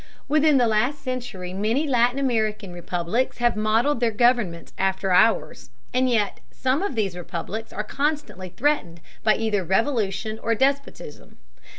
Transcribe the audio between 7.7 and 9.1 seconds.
are constantly threatened